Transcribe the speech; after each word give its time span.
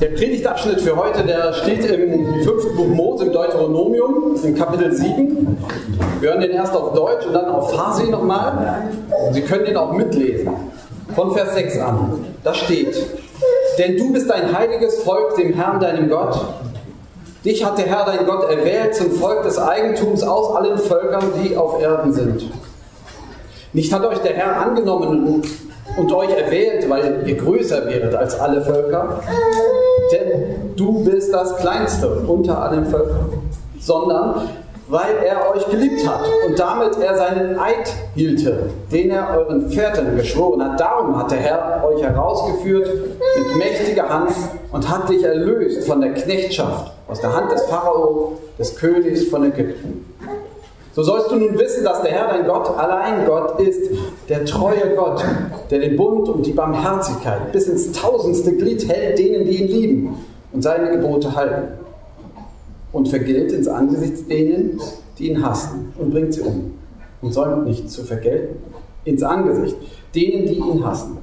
Der 0.00 0.08
Predigtabschnitt 0.12 0.80
für 0.80 0.96
heute, 0.96 1.22
der 1.24 1.52
steht 1.52 1.84
im 1.84 2.42
fünften 2.42 2.74
Buch 2.74 2.86
Mose, 2.86 3.26
im 3.26 3.32
Deuteronomium, 3.32 4.34
im 4.42 4.54
Kapitel 4.56 4.94
7. 4.94 5.58
Wir 6.20 6.30
hören 6.30 6.40
den 6.40 6.52
erst 6.52 6.74
auf 6.74 6.94
Deutsch 6.94 7.26
und 7.26 7.34
dann 7.34 7.50
auf 7.50 7.74
Farsi 7.74 8.10
nochmal. 8.10 8.88
Sie 9.32 9.42
können 9.42 9.66
den 9.66 9.76
auch 9.76 9.92
mitlesen. 9.92 10.48
Von 11.14 11.32
Vers 11.32 11.54
6 11.54 11.78
an. 11.80 12.24
Da 12.42 12.54
steht, 12.54 12.96
denn 13.76 13.98
du 13.98 14.10
bist 14.10 14.32
ein 14.32 14.56
heiliges 14.56 15.02
Volk 15.02 15.36
dem 15.36 15.52
Herrn, 15.52 15.80
deinem 15.80 16.08
Gott. 16.08 16.46
Dich 17.44 17.62
hat 17.62 17.76
der 17.76 17.84
Herr, 17.86 18.06
dein 18.06 18.24
Gott, 18.24 18.50
erwählt 18.50 18.94
zum 18.94 19.10
Volk 19.10 19.42
des 19.42 19.58
Eigentums 19.58 20.22
aus 20.22 20.56
allen 20.56 20.78
Völkern, 20.78 21.24
die 21.42 21.58
auf 21.58 21.78
Erden 21.78 22.14
sind. 22.14 22.50
Nicht 23.74 23.92
hat 23.92 24.06
euch 24.06 24.18
der 24.18 24.32
Herr 24.32 24.62
angenommen 24.62 25.42
und 25.98 26.12
euch 26.12 26.30
erwählt, 26.30 26.88
weil 26.88 27.22
ihr 27.26 27.36
größer 27.36 27.86
wäret 27.86 28.14
als 28.14 28.38
alle 28.40 28.62
Völker, 28.62 29.20
denn 30.12 30.74
du 30.76 31.04
bist 31.04 31.32
das 31.32 31.56
Kleinste 31.56 32.08
unter 32.26 32.62
allen 32.62 32.86
Völkern, 32.86 33.30
sondern 33.80 34.48
weil 34.90 35.16
er 35.24 35.54
euch 35.54 35.68
geliebt 35.70 36.06
hat 36.06 36.22
und 36.46 36.58
damit 36.58 36.98
er 36.98 37.16
seinen 37.16 37.58
Eid 37.58 37.92
hielte, 38.14 38.70
den 38.90 39.10
er 39.10 39.36
euren 39.36 39.70
Vätern 39.70 40.16
geschworen 40.16 40.64
hat. 40.64 40.80
Darum 40.80 41.16
hat 41.16 41.30
der 41.30 41.38
Herr 41.38 41.84
euch 41.84 42.02
herausgeführt 42.02 42.88
mit 42.88 43.56
mächtiger 43.56 44.08
Hand 44.08 44.32
und 44.72 44.88
hat 44.88 45.08
dich 45.08 45.22
erlöst 45.22 45.86
von 45.86 46.00
der 46.00 46.14
Knechtschaft 46.14 46.92
aus 47.06 47.20
der 47.20 47.34
Hand 47.34 47.52
des 47.52 47.62
Pharao, 47.66 48.38
des 48.58 48.76
Königs 48.76 49.28
von 49.28 49.44
Ägypten. 49.44 50.04
So 50.92 51.04
sollst 51.04 51.30
du 51.30 51.36
nun 51.36 51.56
wissen, 51.56 51.84
dass 51.84 52.02
der 52.02 52.10
Herr 52.10 52.28
dein 52.28 52.46
Gott 52.46 52.76
allein 52.76 53.24
Gott 53.24 53.60
ist, 53.60 53.90
der 54.28 54.44
treue 54.44 54.96
Gott, 54.96 55.24
der 55.70 55.78
den 55.78 55.96
Bund 55.96 56.28
und 56.28 56.44
die 56.44 56.52
Barmherzigkeit 56.52 57.52
bis 57.52 57.68
ins 57.68 57.92
tausendste 57.92 58.56
Glied 58.56 58.88
hält 58.88 59.18
denen, 59.18 59.44
die 59.44 59.62
ihn 59.62 59.68
lieben 59.68 60.16
und 60.52 60.62
seine 60.62 60.90
Gebote 60.90 61.34
halten. 61.34 61.78
Und 62.92 63.08
vergilt 63.08 63.52
ins 63.52 63.68
Angesicht 63.68 64.28
denen, 64.28 64.80
die 65.16 65.30
ihn 65.30 65.46
hassen 65.46 65.92
und 65.96 66.10
bringt 66.10 66.34
sie 66.34 66.40
um. 66.40 66.74
Und 67.22 67.32
säumt 67.32 67.66
nicht 67.66 67.88
zu 67.88 68.02
vergelten 68.02 68.56
ins 69.04 69.22
Angesicht 69.22 69.76
denen, 70.12 70.46
die 70.46 70.56
ihn 70.56 70.84
hassen. 70.84 71.18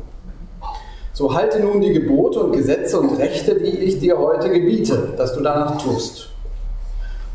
So 1.11 1.33
halte 1.33 1.59
nun 1.59 1.81
die 1.81 1.91
Gebote 1.91 2.39
und 2.39 2.53
Gesetze 2.53 2.99
und 2.99 3.17
Rechte, 3.17 3.55
die 3.55 3.79
ich 3.79 3.99
dir 3.99 4.17
heute 4.17 4.49
gebiete, 4.49 5.13
dass 5.17 5.33
du 5.33 5.41
danach 5.41 5.77
tust 5.81 6.29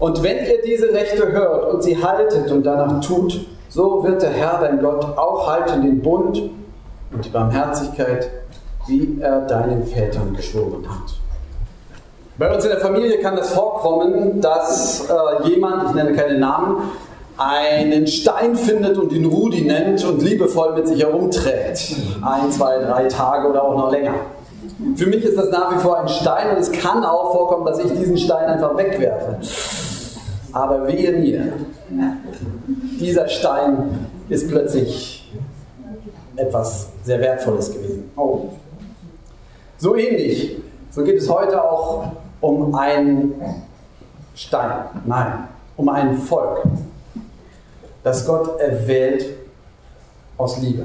und 0.02 0.20
wenn 0.20 0.38
ihr 0.38 0.60
diese 0.66 0.92
Rechte 0.92 1.30
hört 1.30 1.72
und 1.72 1.80
sie 1.80 2.02
haltet 2.02 2.50
und 2.50 2.66
danach 2.66 3.00
tut, 3.00 3.46
so 3.68 4.02
wird 4.02 4.20
der 4.20 4.30
Herr, 4.30 4.58
dein 4.60 4.80
Gott, 4.80 5.16
auch 5.16 5.48
halten 5.48 5.80
den 5.80 6.02
Bund 6.02 6.50
und 7.12 7.24
die 7.24 7.28
Barmherzigkeit, 7.28 8.28
wie 8.88 9.20
er 9.20 9.42
deinen 9.42 9.84
Vätern 9.84 10.34
geschworen 10.34 10.84
hat. 10.88 11.14
Bei 12.36 12.52
uns 12.52 12.64
in 12.64 12.70
der 12.70 12.80
Familie 12.80 13.20
kann 13.20 13.38
es 13.38 13.50
vorkommen, 13.52 14.40
dass 14.40 15.08
äh, 15.08 15.48
jemand, 15.48 15.90
ich 15.90 15.94
nenne 15.94 16.14
keine 16.14 16.36
Namen, 16.36 16.78
einen 17.38 18.08
Stein 18.08 18.56
findet 18.56 18.98
und 18.98 19.12
ihn 19.12 19.26
Rudi 19.26 19.62
nennt 19.62 20.04
und 20.04 20.20
liebevoll 20.20 20.74
mit 20.74 20.88
sich 20.88 21.00
herumträgt. 21.00 21.94
Ein, 22.22 22.50
zwei, 22.50 22.78
drei 22.78 23.04
Tage 23.04 23.46
oder 23.46 23.62
auch 23.62 23.76
noch 23.76 23.92
länger. 23.92 24.14
Für 24.96 25.06
mich 25.06 25.24
ist 25.24 25.38
das 25.38 25.50
nach 25.50 25.72
wie 25.76 25.78
vor 25.78 26.00
ein 26.00 26.08
Stein 26.08 26.50
und 26.50 26.58
es 26.58 26.72
kann 26.72 27.04
auch 27.04 27.32
vorkommen, 27.32 27.64
dass 27.66 27.78
ich 27.78 27.92
diesen 27.92 28.18
Stein 28.18 28.46
einfach 28.46 28.76
wegwerfe. 28.76 29.38
Aber 30.52 30.86
wehe 30.86 31.12
mir, 31.12 31.52
dieser 33.00 33.28
Stein 33.28 34.06
ist 34.28 34.48
plötzlich 34.48 35.32
etwas 36.36 36.88
sehr 37.04 37.20
Wertvolles 37.20 37.72
gewesen. 37.72 38.10
Oh. 38.16 38.48
So 39.78 39.96
ähnlich, 39.96 40.58
so 40.90 41.02
geht 41.02 41.18
es 41.18 41.28
heute 41.28 41.62
auch 41.62 42.12
um 42.40 42.74
einen 42.74 43.34
Stein, 44.34 44.84
nein, 45.04 45.48
um 45.76 45.88
ein 45.88 46.18
Volk, 46.18 46.62
das 48.02 48.26
Gott 48.26 48.58
erwählt 48.60 49.26
aus 50.36 50.58
Liebe. 50.58 50.84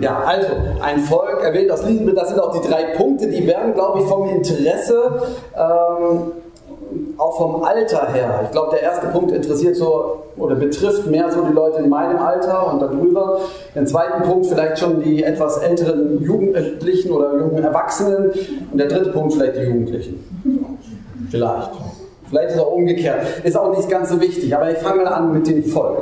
Ja, 0.00 0.20
also 0.20 0.48
ein 0.80 1.00
Volk 1.00 1.42
erwählt 1.42 1.70
aus 1.70 1.84
Liebe, 1.84 2.14
das 2.14 2.28
sind 2.28 2.40
auch 2.40 2.58
die 2.58 2.66
drei 2.66 2.96
Punkte, 2.96 3.28
die 3.28 3.46
werden, 3.46 3.74
glaube 3.74 4.00
ich, 4.00 4.06
vom 4.06 4.28
Interesse 4.28 5.22
ähm, 5.56 6.32
auch 7.18 7.36
vom 7.36 7.62
Alter 7.62 8.12
her, 8.12 8.40
ich 8.44 8.50
glaube, 8.50 8.70
der 8.72 8.82
erste 8.82 9.06
Punkt 9.08 9.32
interessiert 9.32 9.76
so 9.76 10.24
oder 10.36 10.54
betrifft 10.54 11.06
mehr 11.06 11.30
so 11.30 11.42
die 11.42 11.52
Leute 11.52 11.78
in 11.78 11.88
meinem 11.88 12.18
Alter 12.18 12.72
und 12.72 12.80
darüber. 12.80 13.40
Den 13.74 13.86
zweiten 13.86 14.22
Punkt 14.22 14.46
vielleicht 14.46 14.78
schon 14.78 15.02
die 15.02 15.22
etwas 15.22 15.58
älteren 15.58 16.22
Jugendlichen 16.22 17.12
oder 17.12 17.36
jungen 17.36 17.62
Erwachsenen 17.62 18.32
und 18.70 18.78
der 18.78 18.88
dritte 18.88 19.10
Punkt 19.10 19.34
vielleicht 19.34 19.56
die 19.56 19.62
Jugendlichen. 19.62 20.24
Vielleicht. 21.30 21.70
Vielleicht 22.28 22.50
ist 22.50 22.58
auch 22.58 22.72
umgekehrt. 22.72 23.20
Ist 23.44 23.56
auch 23.56 23.76
nicht 23.76 23.88
ganz 23.88 24.10
so 24.10 24.20
wichtig, 24.20 24.54
aber 24.56 24.70
ich 24.70 24.78
fange 24.78 25.04
mal 25.04 25.12
an 25.12 25.32
mit 25.32 25.46
dem 25.46 25.62
Volk. 25.64 25.98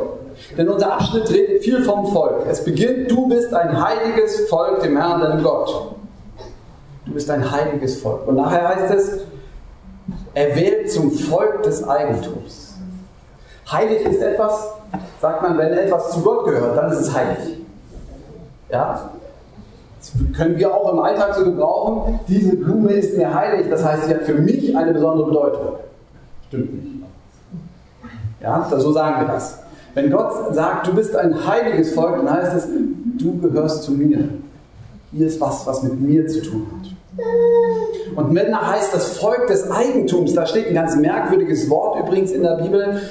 Denn 0.56 0.68
unser 0.68 0.92
Abschnitt 0.94 1.30
redet 1.30 1.62
viel 1.62 1.82
vom 1.82 2.06
Volk. 2.06 2.46
Es 2.48 2.64
beginnt, 2.64 3.10
du 3.10 3.28
bist 3.28 3.52
ein 3.54 3.82
heiliges 3.82 4.48
Volk 4.48 4.82
dem 4.82 4.96
Herrn, 4.96 5.20
deinem 5.20 5.42
Gott. 5.42 5.94
Du 7.06 7.12
bist 7.12 7.30
ein 7.30 7.50
heiliges 7.50 8.00
Volk. 8.00 8.26
Und 8.26 8.36
nachher 8.36 8.68
heißt 8.68 8.94
es, 8.94 9.20
erwählt 10.34 10.90
zum 10.90 11.10
Volk 11.10 11.62
des 11.62 11.86
Eigentums. 11.86 12.74
Heilig 13.70 14.04
ist 14.04 14.20
etwas, 14.20 14.68
sagt 15.20 15.42
man, 15.42 15.56
wenn 15.58 15.72
etwas 15.72 16.10
zu 16.12 16.22
Gott 16.22 16.44
gehört, 16.44 16.76
dann 16.76 16.92
ist 16.92 17.00
es 17.00 17.14
heilig. 17.14 17.58
Ja? 18.70 19.10
Das 19.98 20.12
können 20.36 20.58
wir 20.58 20.74
auch 20.74 20.92
im 20.92 20.98
Alltag 20.98 21.34
so 21.34 21.44
gebrauchen. 21.44 22.18
Diese 22.26 22.56
Blume 22.56 22.92
ist 22.92 23.16
mir 23.16 23.32
heilig, 23.32 23.66
das 23.70 23.84
heißt, 23.84 24.06
sie 24.06 24.14
hat 24.14 24.22
für 24.22 24.34
mich 24.34 24.76
eine 24.76 24.92
besondere 24.92 25.28
Bedeutung. 25.28 25.76
Stimmt 26.48 26.74
nicht. 26.74 27.06
Ja, 28.40 28.68
so 28.68 28.92
sagen 28.92 29.24
wir 29.24 29.32
das. 29.32 29.60
Wenn 29.94 30.10
Gott 30.10 30.54
sagt, 30.54 30.88
du 30.88 30.94
bist 30.94 31.14
ein 31.14 31.46
heiliges 31.46 31.94
Volk, 31.94 32.16
dann 32.16 32.30
heißt 32.30 32.56
es, 32.56 32.68
du 33.18 33.38
gehörst 33.40 33.84
zu 33.84 33.92
mir. 33.92 34.28
Hier 35.12 35.26
ist 35.26 35.40
was, 35.40 35.66
was 35.66 35.82
mit 35.82 36.00
mir 36.00 36.26
zu 36.26 36.42
tun 36.42 36.66
hat. 36.72 36.90
Und 38.16 38.32
Medna 38.32 38.72
heißt 38.72 38.94
das 38.94 39.18
Volk 39.18 39.46
des 39.46 39.70
Eigentums. 39.70 40.34
Da 40.34 40.46
steht 40.46 40.68
ein 40.68 40.74
ganz 40.74 40.96
merkwürdiges 40.96 41.68
Wort 41.68 42.00
übrigens 42.00 42.32
in 42.32 42.42
der 42.42 42.56
Bibel. 42.56 43.02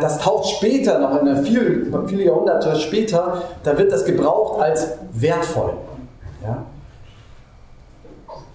Das 0.00 0.18
taucht 0.18 0.48
später 0.48 0.98
noch, 0.98 1.20
in 1.20 1.44
viel, 1.44 1.92
viele 2.06 2.24
Jahrhunderte 2.24 2.76
später, 2.76 3.42
da 3.62 3.76
wird 3.76 3.92
das 3.92 4.04
gebraucht 4.04 4.60
als 4.60 4.88
wertvoll. 5.12 5.74
Ja? 6.42 6.64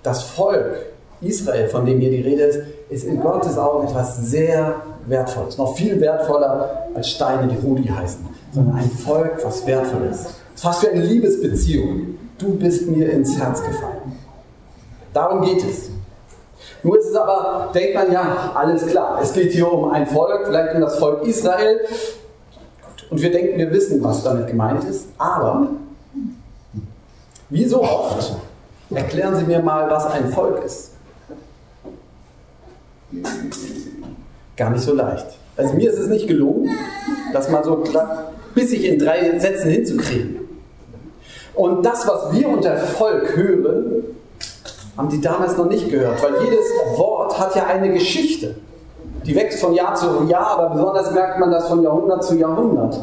Das 0.04 0.24
Volk 0.24 0.78
Israel, 1.22 1.68
von 1.70 1.86
dem 1.86 2.00
hier 2.00 2.10
die 2.10 2.22
Rede 2.22 2.44
ist, 2.44 2.60
ist 2.90 3.04
in 3.06 3.22
Gottes 3.22 3.58
Augen 3.58 3.88
etwas 3.88 4.18
sehr 4.18 4.82
Wertvolles. 5.06 5.58
Noch 5.58 5.76
viel 5.76 6.00
wertvoller 6.02 6.88
als 6.94 7.10
Steine, 7.10 7.48
die 7.48 7.66
Rudi 7.66 7.88
heißen. 7.88 8.26
Sondern 8.54 8.76
ein 8.76 8.90
Volk, 8.90 9.40
was 9.44 9.66
wertvoll 9.66 10.08
ist. 10.12 10.28
Fast 10.56 10.84
wie 10.84 10.88
eine 10.88 11.04
Liebesbeziehung. 11.04 12.11
Du 12.42 12.56
bist 12.56 12.88
mir 12.88 13.12
ins 13.12 13.38
Herz 13.38 13.62
gefallen. 13.64 14.18
Darum 15.14 15.44
geht 15.44 15.64
es. 15.64 15.92
Nur 16.82 16.98
ist 16.98 17.10
es 17.10 17.16
aber, 17.16 17.70
denkt 17.72 17.94
man 17.94 18.12
ja, 18.12 18.52
alles 18.56 18.88
klar. 18.88 19.20
Es 19.22 19.32
geht 19.32 19.52
hier 19.52 19.72
um 19.72 19.92
ein 19.92 20.08
Volk, 20.08 20.48
vielleicht 20.48 20.74
um 20.74 20.82
das 20.82 20.98
Volk 20.98 21.24
Israel. 21.28 21.82
Und 23.12 23.22
wir 23.22 23.32
denken, 23.32 23.60
wir 23.60 23.72
wissen, 23.72 24.04
was 24.04 24.24
damit 24.24 24.48
gemeint 24.48 24.84
ist. 24.86 25.10
Aber, 25.20 25.68
wie 27.50 27.66
so 27.66 27.84
oft, 27.84 28.36
erklären 28.90 29.36
Sie 29.36 29.44
mir 29.44 29.62
mal, 29.62 29.92
was 29.92 30.08
ein 30.08 30.32
Volk 30.32 30.64
ist. 30.66 30.94
Gar 34.58 34.72
nicht 34.72 34.84
so 34.84 34.96
leicht. 34.96 35.28
Also 35.58 35.76
mir 35.76 35.92
ist 35.92 36.00
es 36.00 36.08
nicht 36.08 36.28
gelungen, 36.28 36.72
das 37.34 37.50
mal 37.50 37.64
so 37.64 37.84
bissig 38.56 38.86
in 38.86 38.98
drei 38.98 39.38
Sätzen 39.38 39.70
hinzukriegen. 39.70 40.41
Und 41.54 41.86
das, 41.86 42.08
was 42.08 42.32
wir 42.34 42.48
unter 42.48 42.78
Volk 42.78 43.36
hören, 43.36 44.04
haben 44.98 45.10
die 45.10 45.22
damals 45.22 45.58
noch 45.58 45.68
nicht 45.68 45.90
gehört, 45.90 46.22
weil 46.24 46.44
jedes 46.44 46.66
Wort 46.96 47.38
hat 47.40 47.56
ja 47.56 47.66
eine 47.66 47.92
Geschichte. 47.92 48.56
Die 49.26 49.36
wächst 49.36 49.60
von 49.60 49.74
Jahr 49.74 49.96
zu 49.96 50.26
Jahr, 50.28 50.58
aber 50.58 50.70
besonders 50.76 51.12
merkt 51.12 51.40
man 51.40 51.52
das 51.52 51.68
von 51.68 51.84
Jahrhundert 51.84 52.24
zu 52.24 52.36
Jahrhundert. 52.36 53.00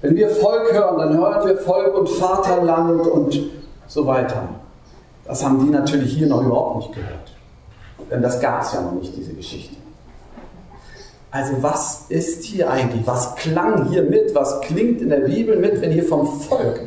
Wenn 0.00 0.14
wir 0.14 0.28
Volk 0.28 0.72
hören, 0.72 0.98
dann 0.98 1.16
hören 1.16 1.46
wir 1.46 1.56
Volk 1.58 1.96
und 1.96 2.08
Vaterland 2.08 3.06
und 3.06 3.40
so 3.86 4.06
weiter. 4.06 4.48
Das 5.24 5.44
haben 5.44 5.64
die 5.64 5.70
natürlich 5.70 6.12
hier 6.12 6.28
noch 6.28 6.44
überhaupt 6.44 6.76
nicht 6.76 6.92
gehört. 6.92 7.32
Denn 8.10 8.22
das 8.22 8.40
gab 8.40 8.62
es 8.62 8.72
ja 8.72 8.82
noch 8.82 8.92
nicht, 8.92 9.16
diese 9.16 9.32
Geschichte. 9.32 9.76
Also 11.30 11.54
was 11.60 12.04
ist 12.08 12.44
hier 12.44 12.70
eigentlich? 12.70 13.06
Was 13.06 13.34
klang 13.34 13.88
hier 13.88 14.04
mit? 14.04 14.34
Was 14.34 14.60
klingt 14.60 15.02
in 15.02 15.08
der 15.08 15.20
Bibel 15.20 15.56
mit, 15.56 15.80
wenn 15.80 15.90
hier 15.90 16.04
vom 16.04 16.26
Volk 16.26 16.80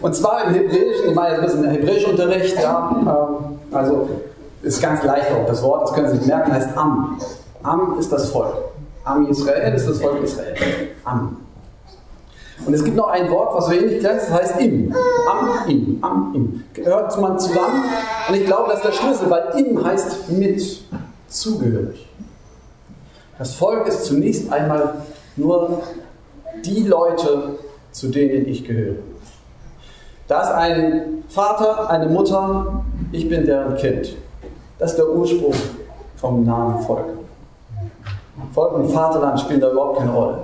Und 0.00 0.14
zwar 0.14 0.44
im 0.44 0.54
Hebräischen, 0.54 1.08
ich 1.08 1.14
meine, 1.14 1.44
ist 1.44 1.54
ein 1.56 1.70
Hebräischunterricht, 1.70 2.56
ja, 2.60 2.90
ähm, 3.00 3.58
also 3.72 4.08
ist 4.62 4.80
ganz 4.80 5.02
leicht 5.04 5.30
auch 5.32 5.46
das 5.46 5.62
Wort, 5.62 5.82
das 5.82 5.92
können 5.94 6.08
Sie 6.10 6.18
sich 6.18 6.26
merken, 6.26 6.52
heißt 6.52 6.76
Am. 6.76 7.18
Am 7.62 7.98
ist 7.98 8.12
das 8.12 8.30
Volk. 8.30 8.54
Am 9.04 9.26
Israel 9.28 9.74
ist 9.74 9.88
das 9.88 10.00
Volk 10.00 10.22
Israel. 10.22 10.54
Am. 11.04 11.36
Und 12.64 12.74
es 12.74 12.82
gibt 12.82 12.96
noch 12.96 13.08
ein 13.08 13.30
Wort, 13.30 13.54
was 13.54 13.66
so 13.66 13.72
ähnlich 13.72 14.00
gleich 14.00 14.20
das 14.20 14.30
heißt 14.30 14.60
im. 14.60 14.94
Am, 15.28 15.68
im, 15.68 15.98
am, 16.00 16.32
im. 16.34 16.64
Gehört 16.72 17.20
man 17.20 17.38
zusammen. 17.38 17.84
Und 18.28 18.34
ich 18.34 18.46
glaube, 18.46 18.70
das 18.70 18.78
ist 18.78 18.84
der 18.86 18.92
Schlüssel, 18.92 19.30
weil 19.30 19.44
im 19.56 19.84
heißt 19.84 20.30
mit, 20.30 20.82
zugehörig. 21.28 22.08
Das 23.38 23.54
Volk 23.54 23.86
ist 23.86 24.04
zunächst 24.04 24.50
einmal 24.50 24.94
nur 25.36 25.82
die 26.64 26.82
Leute, 26.84 27.58
zu 27.96 28.08
denen 28.08 28.46
ich 28.46 28.62
gehöre. 28.62 28.96
Da 30.28 30.42
ist 30.42 30.50
ein 30.50 31.24
Vater, 31.28 31.88
eine 31.88 32.06
Mutter, 32.06 32.84
ich 33.10 33.26
bin 33.26 33.46
deren 33.46 33.74
Kind. 33.76 34.16
Das 34.78 34.90
ist 34.90 34.98
der 34.98 35.08
Ursprung 35.08 35.54
vom 36.16 36.44
Namen 36.44 36.82
Volk. 36.82 37.06
Volk 38.52 38.74
und 38.74 38.88
Vaterland 38.90 39.40
spielen 39.40 39.60
da 39.60 39.70
überhaupt 39.70 39.98
keine 39.98 40.12
Rolle. 40.12 40.38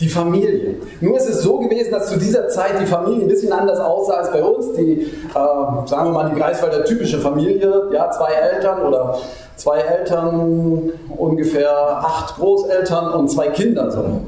Die 0.00 0.08
Familie. 0.08 0.76
Nur 1.00 1.16
ist 1.18 1.28
es 1.28 1.42
so 1.42 1.58
gewesen, 1.58 1.92
dass 1.92 2.08
zu 2.08 2.18
dieser 2.18 2.48
Zeit 2.48 2.80
die 2.80 2.86
Familie 2.86 3.22
ein 3.22 3.28
bisschen 3.28 3.52
anders 3.52 3.78
aussah 3.78 4.14
als 4.14 4.32
bei 4.32 4.42
uns. 4.42 4.72
Die, 4.72 5.02
äh, 5.02 5.86
sagen 5.86 6.06
wir 6.06 6.12
mal, 6.12 6.30
die 6.30 6.40
Greifswalder 6.40 6.84
typische 6.84 7.18
Familie, 7.18 7.90
ja, 7.92 8.10
zwei 8.10 8.32
Eltern 8.32 8.82
oder 8.82 9.18
zwei 9.56 9.78
Eltern, 9.78 10.92
ungefähr 11.16 11.70
acht 11.98 12.36
Großeltern 12.36 13.12
und 13.12 13.28
zwei 13.28 13.48
Kinder. 13.48 13.90
So, 13.90 14.02
ne? 14.02 14.20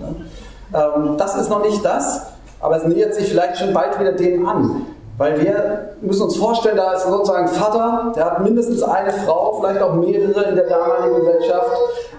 Ähm, 0.75 1.17
das 1.17 1.37
ist 1.37 1.51
noch 1.51 1.63
nicht 1.63 1.85
das, 1.85 2.23
aber 2.61 2.77
es 2.77 2.85
nähert 2.85 3.15
sich 3.15 3.29
vielleicht 3.29 3.59
schon 3.59 3.73
bald 3.73 3.99
wieder 3.99 4.13
dem 4.13 4.47
an. 4.47 4.87
Weil 5.21 5.39
wir 5.39 5.97
müssen 6.01 6.23
uns 6.23 6.37
vorstellen, 6.39 6.79
da 6.79 6.95
ist 6.95 7.07
sozusagen 7.07 7.47
Vater, 7.49 8.11
der 8.17 8.25
hat 8.25 8.43
mindestens 8.43 8.83
eine 8.83 9.13
Frau, 9.13 9.61
vielleicht 9.61 9.83
auch 9.83 9.93
mehrere 9.93 10.45
in 10.45 10.57
der 10.57 10.67
damaligen 10.67 11.21
Gesellschaft. 11.21 11.71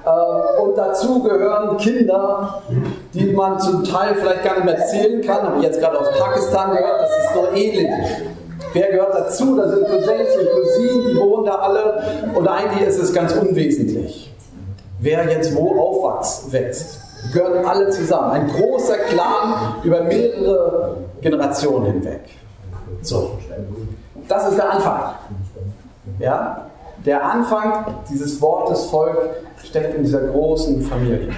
Äh, 0.05 0.61
und 0.61 0.77
dazu 0.77 1.23
gehören 1.23 1.77
Kinder, 1.77 2.61
die 3.13 3.33
man 3.33 3.59
zum 3.59 3.83
Teil 3.83 4.13
vielleicht 4.13 4.43
gar 4.43 4.53
nicht 4.55 4.65
mehr 4.65 4.85
zählen 4.85 5.21
kann. 5.21 5.41
Habe 5.41 5.57
ich 5.57 5.63
jetzt 5.63 5.79
gerade 5.79 5.99
aus 5.99 6.07
Pakistan 6.19 6.75
gehört, 6.75 7.01
das 7.01 7.09
ist 7.09 7.35
nur 7.35 7.51
ähnlich. 7.53 7.89
Wer 8.73 8.91
gehört 8.91 9.15
dazu? 9.15 9.55
Da 9.57 9.67
sind 9.67 9.87
Cousins 9.87 10.37
und 10.39 10.51
Cousinen, 10.51 11.07
die 11.09 11.19
wohnen 11.19 11.45
da 11.45 11.55
alle. 11.55 12.03
Und 12.35 12.47
eigentlich 12.47 12.87
ist 12.87 12.99
es 12.99 13.11
ganz 13.13 13.33
unwesentlich, 13.33 14.31
wer 14.99 15.27
jetzt 15.29 15.55
wo 15.55 15.75
aufwächst. 15.79 16.99
Gehören 17.33 17.65
alle 17.65 17.89
zusammen. 17.89 18.31
Ein 18.31 18.47
großer 18.47 18.97
Clan 18.97 19.75
über 19.83 20.03
mehrere 20.03 20.97
Generationen 21.21 21.93
hinweg. 21.93 22.21
So, 23.01 23.37
das 24.27 24.49
ist 24.49 24.57
der 24.57 24.71
Anfang. 24.71 25.13
Ja? 26.19 26.65
Der 27.05 27.25
Anfang 27.25 27.95
dieses 28.09 28.41
Wortes 28.41 28.85
Volk 28.85 29.17
steckt 29.63 29.95
in 29.95 30.03
dieser 30.03 30.27
großen 30.27 30.81
Familie. 30.83 31.29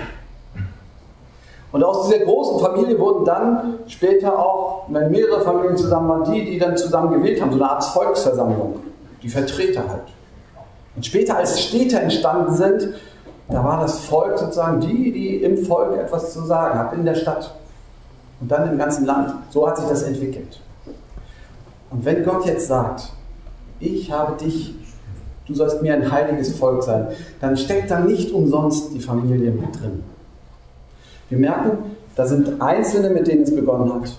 Und 1.71 1.83
aus 1.83 2.07
dieser 2.07 2.23
großen 2.23 2.59
Familie 2.59 2.99
wurden 2.99 3.25
dann 3.25 3.79
später 3.87 4.37
auch, 4.37 4.83
wenn 4.89 5.09
mehrere 5.09 5.41
Familien 5.41 5.75
zusammen 5.75 6.07
waren, 6.07 6.31
die, 6.31 6.45
die 6.45 6.59
dann 6.59 6.77
zusammen 6.77 7.11
gewählt 7.11 7.41
haben, 7.41 7.51
so 7.51 7.57
eine 7.57 7.69
Art 7.69 7.83
Volksversammlung, 7.83 8.79
die 9.23 9.29
Vertreter 9.29 9.81
halt. 9.89 10.03
Und 10.95 11.03
später, 11.03 11.37
als 11.37 11.59
Städte 11.59 11.99
entstanden 11.99 12.53
sind, 12.53 12.89
da 13.49 13.63
war 13.63 13.81
das 13.81 13.99
Volk 14.05 14.37
sozusagen 14.37 14.79
die, 14.79 15.11
die 15.11 15.43
im 15.43 15.57
Volk 15.65 15.97
etwas 15.97 16.33
zu 16.33 16.45
sagen 16.45 16.79
hat, 16.79 16.93
in 16.93 17.05
der 17.05 17.15
Stadt 17.15 17.53
und 18.39 18.51
dann 18.51 18.71
im 18.71 18.77
ganzen 18.77 19.05
Land. 19.05 19.33
So 19.49 19.67
hat 19.67 19.77
sich 19.77 19.87
das 19.87 20.03
entwickelt. 20.03 20.59
Und 21.91 22.05
wenn 22.05 22.23
Gott 22.23 22.45
jetzt 22.45 22.67
sagt, 22.67 23.11
ich 23.79 24.11
habe 24.11 24.35
dich, 24.37 24.73
du 25.45 25.53
sollst 25.53 25.81
mir 25.81 25.93
ein 25.93 26.11
heiliges 26.11 26.57
Volk 26.57 26.83
sein, 26.83 27.07
dann 27.41 27.57
steckt 27.57 27.91
da 27.91 27.99
nicht 27.99 28.31
umsonst 28.31 28.93
die 28.93 28.99
Familie 28.99 29.51
mit 29.51 29.79
drin. 29.79 30.03
Wir 31.29 31.37
merken, 31.37 31.95
da 32.15 32.25
sind 32.25 32.61
Einzelne, 32.61 33.09
mit 33.09 33.27
denen 33.27 33.43
es 33.43 33.55
begonnen 33.55 33.93
hat. 33.93 34.17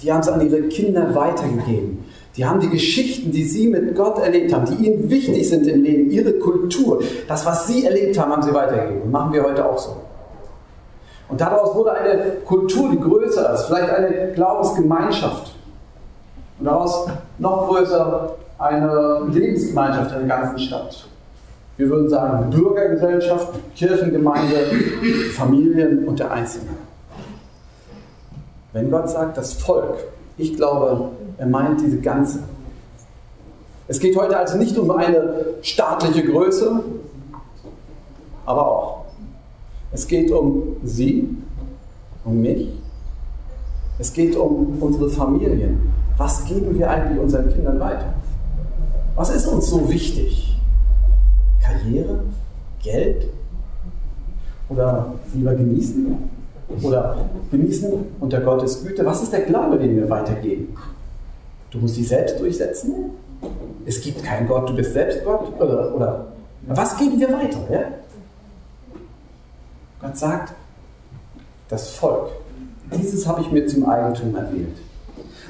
Die 0.00 0.12
haben 0.12 0.20
es 0.20 0.28
an 0.28 0.40
ihre 0.40 0.62
Kinder 0.62 1.14
weitergegeben. 1.14 2.04
Die 2.36 2.46
haben 2.46 2.60
die 2.60 2.70
Geschichten, 2.70 3.30
die 3.30 3.44
sie 3.44 3.68
mit 3.68 3.94
Gott 3.94 4.18
erlebt 4.18 4.54
haben, 4.54 4.64
die 4.64 4.86
ihnen 4.86 5.10
wichtig 5.10 5.48
sind 5.48 5.66
im 5.66 5.82
Leben, 5.82 6.10
ihre 6.10 6.32
Kultur, 6.34 7.02
das, 7.28 7.44
was 7.44 7.66
sie 7.66 7.84
erlebt 7.84 8.18
haben, 8.18 8.32
haben 8.32 8.42
sie 8.42 8.54
weitergegeben. 8.54 9.10
Machen 9.10 9.34
wir 9.34 9.44
heute 9.44 9.68
auch 9.68 9.78
so. 9.78 9.96
Und 11.28 11.40
daraus 11.40 11.74
wurde 11.74 11.92
eine 11.92 12.36
Kultur, 12.46 12.90
die 12.90 13.00
größer 13.00 13.54
ist, 13.54 13.64
vielleicht 13.64 13.90
eine 13.90 14.32
Glaubensgemeinschaft. 14.34 15.54
Und 16.58 16.66
daraus 16.66 17.08
noch 17.38 17.68
größer 17.68 18.34
eine 18.58 19.22
Lebensgemeinschaft 19.30 20.12
in 20.12 20.28
der 20.28 20.38
ganzen 20.38 20.58
Stadt. 20.58 21.06
Wir 21.76 21.88
würden 21.88 22.08
sagen 22.08 22.50
Bürgergesellschaft, 22.50 23.48
Kirchengemeinde, 23.74 24.56
Familien 25.34 26.06
und 26.06 26.18
der 26.18 26.30
Einzelne. 26.30 26.70
Wenn 28.72 28.90
Gott 28.90 29.10
sagt, 29.10 29.36
das 29.36 29.54
Volk, 29.54 29.96
ich 30.42 30.56
glaube, 30.56 31.10
er 31.38 31.46
meint 31.46 31.80
diese 31.80 32.00
ganze. 32.00 32.40
Es 33.88 34.00
geht 34.00 34.16
heute 34.16 34.36
also 34.36 34.58
nicht 34.58 34.76
um 34.76 34.90
eine 34.90 35.46
staatliche 35.62 36.24
Größe, 36.24 36.82
aber 38.44 38.66
auch. 38.66 39.04
Es 39.92 40.06
geht 40.06 40.30
um 40.30 40.76
Sie, 40.82 41.28
um 42.24 42.40
mich. 42.40 42.68
Es 43.98 44.12
geht 44.12 44.36
um 44.36 44.78
unsere 44.80 45.08
Familien, 45.10 45.92
was 46.16 46.44
geben 46.44 46.76
wir 46.76 46.90
eigentlich 46.90 47.20
unseren 47.20 47.52
Kindern 47.52 47.78
weiter? 47.78 48.14
Was 49.14 49.34
ist 49.34 49.46
uns 49.46 49.68
so 49.68 49.88
wichtig? 49.90 50.56
Karriere? 51.62 52.24
Geld? 52.82 53.28
Oder 54.68 55.12
lieber 55.34 55.54
genießen? 55.54 56.30
Oder 56.82 57.16
genießen 57.50 57.92
unter 58.20 58.40
Gottes 58.40 58.84
Güte? 58.84 59.04
Was 59.04 59.22
ist 59.22 59.32
der 59.32 59.42
Glaube, 59.42 59.78
den 59.78 59.96
wir 59.96 60.08
weitergeben? 60.08 60.74
Du 61.70 61.78
musst 61.78 61.96
dich 61.96 62.08
selbst 62.08 62.38
durchsetzen? 62.38 63.10
Es 63.84 64.00
gibt 64.00 64.22
keinen 64.22 64.46
Gott, 64.46 64.68
du 64.68 64.74
bist 64.74 64.92
selbst 64.92 65.24
Gott? 65.24 65.52
Oder, 65.58 65.94
oder 65.94 66.26
was 66.66 66.96
geben 66.96 67.18
wir 67.18 67.32
weiter? 67.32 67.58
Ja? 67.70 67.80
Gott 70.00 70.16
sagt, 70.16 70.54
das 71.68 71.90
Volk, 71.90 72.28
dieses 72.94 73.26
habe 73.26 73.40
ich 73.40 73.50
mir 73.50 73.66
zum 73.66 73.88
Eigentum 73.88 74.34
erwählt. 74.36 74.76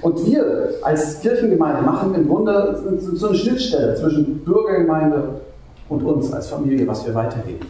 Und 0.00 0.26
wir 0.26 0.74
als 0.82 1.20
Kirchengemeinde 1.20 1.82
machen 1.82 2.14
im 2.14 2.28
Grunde 2.28 3.00
so 3.00 3.28
eine 3.28 3.36
Schnittstelle 3.36 3.94
zwischen 3.94 4.38
Bürgergemeinde 4.44 5.40
und 5.88 6.02
uns 6.02 6.32
als 6.32 6.48
Familie, 6.48 6.86
was 6.86 7.06
wir 7.06 7.14
weitergeben. 7.14 7.66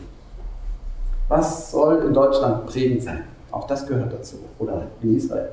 Was 1.29 1.71
soll 1.71 2.05
in 2.07 2.15
Deutschland 2.15 2.67
prägend 2.67 3.03
sein? 3.03 3.25
Auch 3.53 3.67
das 3.67 3.87
gehört 3.87 4.13
dazu. 4.13 4.37
Oder 4.59 4.83
in 5.03 5.17
Israel. 5.17 5.51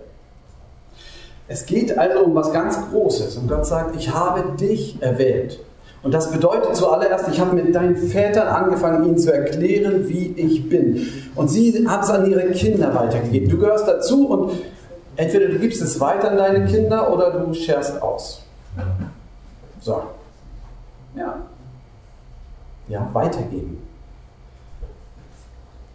Es 1.47 1.65
geht 1.65 1.97
also 1.97 2.25
um 2.25 2.35
was 2.35 2.51
ganz 2.51 2.77
Großes. 2.89 3.37
Und 3.37 3.47
Gott 3.47 3.65
sagt, 3.65 3.95
ich 3.95 4.13
habe 4.13 4.57
dich 4.57 5.01
erwählt. 5.01 5.59
Und 6.01 6.13
das 6.13 6.31
bedeutet 6.31 6.75
zuallererst, 6.75 7.27
ich 7.27 7.39
habe 7.39 7.55
mit 7.55 7.75
deinen 7.75 7.97
Vätern 7.97 8.47
angefangen, 8.47 9.05
ihnen 9.05 9.17
zu 9.17 9.33
erklären, 9.33 10.07
wie 10.07 10.27
ich 10.37 10.69
bin. 10.69 11.07
Und 11.35 11.49
sie 11.49 11.85
haben 11.87 12.03
es 12.03 12.09
an 12.09 12.29
ihre 12.29 12.49
Kinder 12.51 12.95
weitergegeben. 12.95 13.49
Du 13.49 13.57
gehörst 13.57 13.87
dazu 13.87 14.29
und 14.29 14.51
Entweder 15.19 15.49
du 15.49 15.59
gibst 15.59 15.81
es 15.81 15.99
weiter 15.99 16.31
an 16.31 16.37
deine 16.37 16.65
Kinder 16.65 17.11
oder 17.11 17.31
du 17.31 17.53
scherst 17.53 18.01
aus. 18.01 18.41
So. 19.81 20.01
Ja. 21.13 21.41
Ja, 22.87 23.09
weitergeben. 23.11 23.85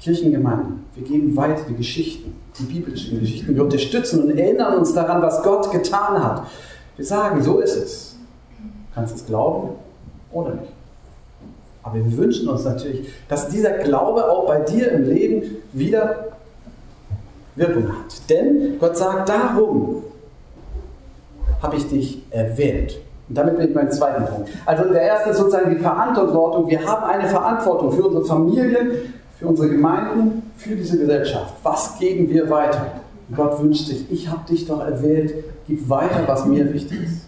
Kirchengemeinde. 0.05 0.67
Wir 0.95 1.05
geben 1.05 1.35
weiter 1.35 1.63
die 1.67 1.77
Geschichten, 1.77 2.39
die 2.59 2.65
biblischen 2.65 3.21
Geschichten. 3.21 3.55
Wir 3.55 3.65
unterstützen 3.65 4.23
und 4.23 4.39
erinnern 4.39 4.77
uns 4.77 4.93
daran, 4.93 5.23
was 5.23 5.43
Gott 5.43 5.71
getan 5.73 6.23
hat. 6.23 6.43
Wir 6.97 7.07
sagen, 7.07 7.43
so 7.43 7.61
ist 7.61 7.75
es. 7.75 8.17
Du 8.61 8.95
kannst 8.95 9.17
es 9.17 9.25
glauben 9.25 9.71
oder 10.31 10.57
nicht. 10.57 10.73
Aber 11.83 11.97
wir 11.97 12.17
wünschen 12.19 12.49
uns 12.49 12.65
natürlich, 12.65 13.09
dass 13.31 13.49
dieser 13.49 13.79
Glaube 13.79 14.31
auch 14.31 14.47
bei 14.47 14.61
dir 14.61 14.93
im 14.93 15.05
Leben 15.05 15.57
wieder 15.73 16.27
Wirkung 17.57 17.89
hat. 17.89 18.29
Denn 18.29 18.79
Gott 18.79 18.99
sagt, 18.99 19.31
darum 19.31 20.03
habe 21.63 21.77
ich 21.77 21.89
dich 21.89 22.23
erwählt. 22.31 23.01
Und 23.31 23.39
damit 23.39 23.57
bin 23.57 23.69
ich 23.69 23.75
beim 23.75 23.91
zweiten 23.91 24.27
Punkt. 24.27 24.51
Also 24.67 24.85
der 24.93 25.01
erste 25.01 25.31
ist 25.31 25.39
sozusagen 25.39 25.71
die 25.71 25.81
Verantwortung. 25.81 26.69
Wir 26.69 26.85
haben 26.85 27.05
eine 27.05 27.27
Verantwortung 27.27 27.91
für 27.91 28.05
unsere 28.05 28.25
Familien, 28.27 28.91
für 29.39 29.47
unsere 29.47 29.69
Gemeinden, 29.69 30.43
für 30.57 30.77
diese 30.77 30.99
Gesellschaft. 30.99 31.55
Was 31.63 31.99
geben 31.99 32.29
wir 32.31 32.49
weiter? 32.51 33.01
Und 33.29 33.37
Gott 33.37 33.63
wünscht 33.63 33.87
sich, 33.87 34.11
ich 34.11 34.29
habe 34.29 34.47
dich 34.49 34.67
doch 34.67 34.81
erwählt, 34.81 35.35
gib 35.67 35.89
weiter, 35.89 36.23
was 36.27 36.47
mir 36.47 36.73
wichtig 36.73 37.05
ist. 37.05 37.27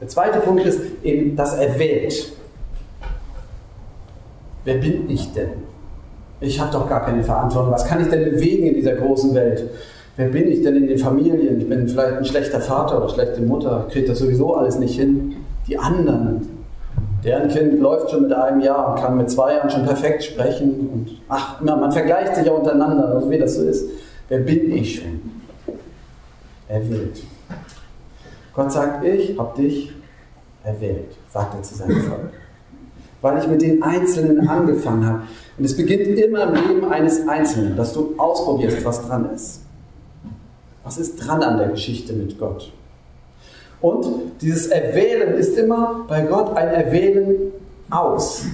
Der 0.00 0.08
zweite 0.08 0.40
Punkt 0.40 0.64
ist 0.64 0.80
eben 1.02 1.36
das 1.36 1.54
Erwählt. 1.54 2.32
Wer 4.64 4.74
bin 4.78 5.08
ich 5.08 5.32
denn? 5.32 5.50
Ich 6.40 6.58
habe 6.58 6.72
doch 6.72 6.88
gar 6.88 7.04
keine 7.04 7.22
Verantwortung. 7.22 7.72
Was 7.72 7.84
kann 7.84 8.00
ich 8.00 8.08
denn 8.08 8.30
bewegen 8.30 8.66
in 8.66 8.74
dieser 8.74 8.94
großen 8.94 9.34
Welt? 9.34 9.68
Wer 10.16 10.28
bin 10.28 10.48
ich 10.48 10.62
denn 10.62 10.76
in 10.76 10.86
den 10.86 10.98
Familien? 10.98 11.60
Ich 11.60 11.68
bin 11.68 11.88
vielleicht 11.88 12.16
ein 12.16 12.24
schlechter 12.24 12.60
Vater 12.60 12.98
oder 12.98 13.08
schlechte 13.08 13.42
Mutter. 13.42 13.86
Kriege 13.90 14.08
das 14.08 14.18
sowieso 14.18 14.54
alles 14.54 14.78
nicht 14.78 14.98
hin. 14.98 15.36
Die 15.66 15.78
anderen, 15.78 16.48
deren 17.24 17.48
Kind 17.48 17.80
läuft 17.80 18.10
schon 18.10 18.22
mit 18.22 18.32
einem 18.32 18.60
Jahr 18.60 18.90
und 18.92 19.02
kann 19.02 19.16
mit 19.16 19.30
zwei 19.30 19.54
Jahren 19.54 19.70
schon 19.70 19.84
perfekt 19.84 20.24
sprechen. 20.24 20.88
Und 20.92 21.20
ach, 21.28 21.60
man 21.60 21.92
vergleicht 21.92 22.36
sich 22.36 22.46
ja 22.46 22.52
untereinander, 22.52 23.08
also 23.08 23.30
wie 23.30 23.38
das 23.38 23.56
so 23.56 23.64
ist. 23.64 23.88
wer 24.28 24.38
bin 24.38 24.72
ich 24.72 25.00
schon? 25.00 25.20
Erwählt. 26.68 27.22
Gott 28.54 28.72
sagt, 28.72 29.04
ich 29.04 29.38
habe 29.38 29.60
dich 29.60 29.92
erwählt, 30.64 31.16
sagt 31.32 31.54
er 31.54 31.62
zu 31.62 31.74
seinem 31.74 32.02
Volk. 32.02 32.32
Weil 33.20 33.38
ich 33.38 33.48
mit 33.48 33.60
den 33.60 33.82
Einzelnen 33.82 34.48
angefangen 34.48 35.06
habe. 35.06 35.22
Und 35.58 35.64
es 35.64 35.76
beginnt 35.76 36.18
immer 36.18 36.44
im 36.44 36.54
Leben 36.54 36.90
eines 36.90 37.28
Einzelnen, 37.28 37.76
dass 37.76 37.92
du 37.92 38.14
ausprobierst, 38.16 38.84
was 38.84 39.06
dran 39.06 39.30
ist. 39.34 39.62
Was 40.84 40.96
ist 40.96 41.16
dran 41.16 41.42
an 41.42 41.58
der 41.58 41.68
Geschichte 41.68 42.14
mit 42.14 42.38
Gott? 42.38 42.72
Und 43.80 44.06
dieses 44.40 44.66
Erwählen 44.66 45.34
ist 45.34 45.56
immer 45.56 46.04
bei 46.06 46.22
Gott 46.22 46.56
ein 46.56 46.68
Erwählen 46.68 47.52
aus. 47.88 48.44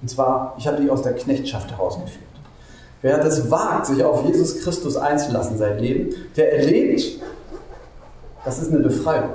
Und 0.00 0.08
zwar, 0.08 0.54
ich 0.58 0.66
habe 0.66 0.80
dich 0.80 0.90
aus 0.90 1.02
der 1.02 1.14
Knechtschaft 1.14 1.70
herausgeführt. 1.70 2.24
Wer 3.02 3.18
das 3.18 3.50
wagt, 3.50 3.86
sich 3.86 4.04
auf 4.04 4.24
Jesus 4.26 4.62
Christus 4.62 4.96
einzulassen, 4.96 5.58
sein 5.58 5.78
Leben, 5.78 6.14
der 6.36 6.58
erlebt, 6.58 7.20
das 8.44 8.60
ist 8.60 8.72
eine 8.72 8.80
Befreiung. 8.80 9.30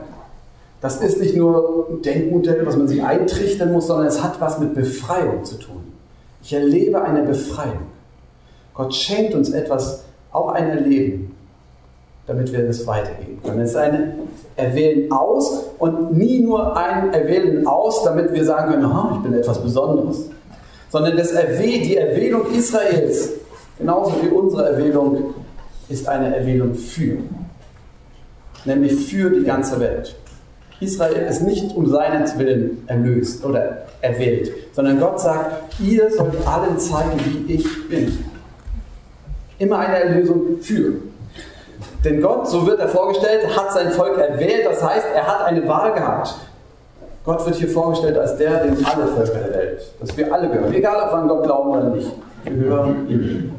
Das 0.81 0.97
ist 0.97 1.19
nicht 1.19 1.35
nur 1.35 1.87
ein 1.89 2.01
Denkmodell, 2.01 2.65
was 2.65 2.75
man 2.75 2.87
sich 2.87 3.03
eintrichtern 3.03 3.71
muss, 3.71 3.87
sondern 3.87 4.07
es 4.07 4.21
hat 4.21 4.39
was 4.39 4.59
mit 4.59 4.75
Befreiung 4.75 5.43
zu 5.43 5.55
tun. 5.55 5.93
Ich 6.43 6.53
erlebe 6.53 7.01
eine 7.01 7.23
Befreiung. 7.23 7.87
Gott 8.73 8.93
schenkt 8.93 9.33
uns 9.33 9.49
etwas, 9.49 10.03
auch 10.31 10.49
ein 10.49 10.69
Erleben, 10.69 11.34
damit 12.27 12.51
wir 12.51 12.65
das 12.65 12.85
weitergeben 12.87 13.39
können. 13.43 13.61
Es 13.61 13.71
ist 13.71 13.77
ein 13.77 14.13
Erwählen 14.55 15.11
aus 15.11 15.65
und 15.77 16.17
nie 16.17 16.39
nur 16.39 16.75
ein 16.75 17.13
Erwählen 17.13 17.65
aus, 17.67 18.03
damit 18.03 18.33
wir 18.33 18.43
sagen 18.43 18.71
können, 18.71 18.85
oh, 18.85 19.15
ich 19.15 19.21
bin 19.21 19.33
etwas 19.33 19.61
Besonderes. 19.61 20.29
Sondern 20.89 21.17
das 21.17 21.31
Erwäh 21.31 21.79
die 21.79 21.97
Erwählung 21.97 22.51
Israels, 22.51 23.33
genauso 23.77 24.13
wie 24.23 24.29
unsere 24.29 24.69
Erwählung, 24.69 25.35
ist 25.89 26.07
eine 26.07 26.35
Erwählung 26.35 26.73
für. 26.73 27.17
Nämlich 28.63 29.05
für 29.05 29.29
die 29.29 29.43
ganze 29.43 29.79
Welt. 29.79 30.15
Israel 30.79 31.27
ist 31.29 31.41
nicht 31.41 31.75
um 31.75 31.87
seinen 31.89 32.27
Willen 32.39 32.83
erlöst 32.87 33.45
oder 33.45 33.85
erwählt, 34.01 34.51
sondern 34.73 34.99
Gott 34.99 35.21
sagt, 35.21 35.79
ihr 35.79 36.09
sollt 36.11 36.35
allen 36.45 36.77
zeigen, 36.79 37.19
wie 37.23 37.53
ich 37.53 37.89
bin. 37.89 38.17
Immer 39.57 39.79
eine 39.79 40.03
Erlösung 40.03 40.59
für. 40.59 40.95
Denn 42.05 42.21
Gott, 42.21 42.47
so 42.47 42.67
wird 42.67 42.79
er 42.79 42.87
vorgestellt, 42.87 43.57
hat 43.57 43.73
sein 43.73 43.89
Volk 43.89 44.15
erwählt, 44.19 44.63
das 44.63 44.81
heißt, 44.81 45.07
er 45.15 45.25
hat 45.25 45.45
eine 45.45 45.67
Wahl 45.67 45.91
gehabt. 45.91 46.35
Gott 47.25 47.43
wird 47.43 47.55
hier 47.55 47.69
vorgestellt 47.69 48.15
als 48.15 48.37
der, 48.37 48.63
dem 48.63 48.85
alle 48.85 49.07
Völker 49.07 49.39
der 49.39 49.53
Welt, 49.55 49.81
dass 49.99 50.15
wir 50.15 50.31
alle 50.31 50.47
gehören, 50.47 50.71
egal 50.71 51.07
ob 51.07 51.11
wir 51.11 51.17
an 51.17 51.27
Gott 51.27 51.43
glauben 51.43 51.69
oder 51.71 51.89
nicht. 51.89 52.11
Wir 52.43 52.53
gehören 52.53 53.09
ihm. 53.09 53.51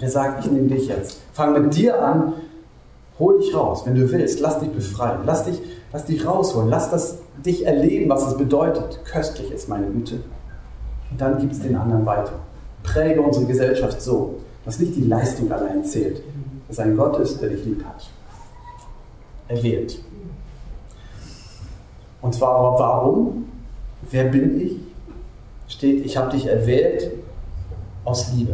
Der 0.00 0.08
sagt, 0.08 0.42
ich 0.42 0.50
nehme 0.50 0.68
dich 0.68 0.88
jetzt. 0.88 1.20
Fang 1.34 1.52
mit 1.52 1.76
dir 1.76 2.02
an, 2.02 2.32
hol 3.18 3.38
dich 3.38 3.54
raus, 3.54 3.82
wenn 3.84 3.94
du 3.94 4.10
willst, 4.10 4.40
lass 4.40 4.58
dich 4.60 4.70
befreien, 4.70 5.18
lass 5.26 5.44
dich, 5.44 5.60
lass 5.92 6.06
dich 6.06 6.26
rausholen, 6.26 6.70
lass 6.70 6.90
das 6.90 7.18
dich 7.44 7.66
erleben, 7.66 8.08
was 8.08 8.26
es 8.26 8.38
bedeutet. 8.38 9.04
Köstlich 9.04 9.52
ist 9.52 9.68
meine 9.68 9.86
Güte. 9.88 10.14
Und 11.10 11.20
dann 11.20 11.38
gibt 11.38 11.52
es 11.52 11.60
den 11.60 11.76
anderen 11.76 12.06
weiter. 12.06 12.32
Präge 12.82 13.20
unsere 13.20 13.44
Gesellschaft 13.44 14.00
so, 14.00 14.36
dass 14.64 14.78
nicht 14.78 14.96
die 14.96 15.04
Leistung 15.04 15.52
allein 15.52 15.84
zählt, 15.84 16.22
dass 16.70 16.78
ein 16.78 16.96
Gott 16.96 17.18
ist, 17.18 17.42
der 17.42 17.48
dich 17.48 17.64
lieb 17.64 17.84
hat. 17.84 18.08
Erwählt. 19.48 19.98
Und 22.22 22.32
zwar 22.32 22.78
warum? 22.78 23.48
Wer 24.08 24.24
bin 24.24 24.60
ich? 24.60 24.76
Steht, 25.66 26.06
ich 26.06 26.16
habe 26.16 26.30
dich 26.30 26.46
erwählt 26.46 27.10
aus 28.04 28.32
Liebe. 28.32 28.52